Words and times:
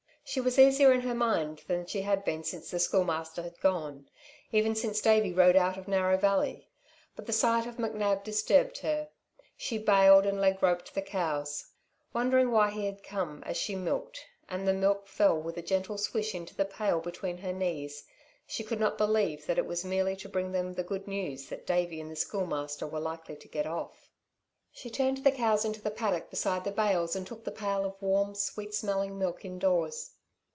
She 0.23 0.39
was 0.39 0.57
easier 0.57 0.93
in 0.93 1.01
her 1.01 1.13
mind 1.15 1.61
than 1.67 1.85
she 1.87 2.03
had 2.03 2.23
been 2.23 2.45
since 2.45 2.71
the 2.71 2.79
Schoolmaster 2.79 3.43
had 3.43 3.59
gone 3.59 4.09
even 4.53 4.75
since 4.75 5.01
Davey 5.01 5.33
rode 5.33 5.57
out 5.57 5.75
of 5.75 5.89
Narrow 5.89 6.15
Valley. 6.15 6.69
But 7.17 7.25
the 7.25 7.33
sight 7.33 7.65
of 7.67 7.75
McNab 7.75 8.23
disturbed 8.23 8.77
her. 8.77 9.09
She 9.57 9.77
bailed 9.77 10.25
and 10.25 10.39
leg 10.39 10.63
roped 10.63 10.93
the 10.95 11.01
cows. 11.01 11.71
Wondering 12.13 12.49
why 12.49 12.69
he 12.71 12.85
had 12.85 13.03
come, 13.03 13.43
as 13.45 13.57
she 13.57 13.75
milked, 13.75 14.25
and 14.47 14.65
the 14.65 14.71
milk 14.73 15.05
fell 15.09 15.37
with 15.37 15.57
a 15.57 15.61
gentle 15.61 15.97
swish 15.97 16.33
into 16.33 16.55
the 16.55 16.63
pail 16.63 17.01
between 17.01 17.39
her 17.39 17.51
knees, 17.51 18.05
she 18.47 18.63
could 18.63 18.79
not 18.79 18.97
believe 18.97 19.45
that 19.47 19.57
it 19.57 19.65
was 19.65 19.83
merely 19.83 20.15
to 20.15 20.29
bring 20.29 20.53
them 20.53 20.71
the 20.75 20.81
good 20.83 21.09
news 21.09 21.47
that 21.49 21.67
Davey 21.67 21.99
and 21.99 22.09
the 22.09 22.15
Schoolmaster 22.15 22.87
were 22.87 23.01
likely 23.01 23.35
to 23.35 23.49
get 23.49 23.67
off. 23.67 24.09
She 24.71 24.89
turned 24.89 25.25
the 25.25 25.31
cows 25.33 25.65
into 25.65 25.81
the 25.81 25.91
paddock 25.91 26.29
beside 26.29 26.63
the 26.63 26.71
bails 26.71 27.17
and 27.17 27.27
took 27.27 27.43
the 27.43 27.51
pail 27.51 27.83
of 27.83 28.01
warm, 28.01 28.33
sweet 28.33 28.73
smelling 28.73 29.19
milk 29.19 29.43
indoors. 29.43 30.11